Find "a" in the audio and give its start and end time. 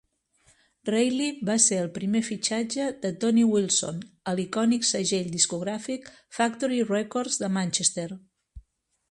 4.33-4.35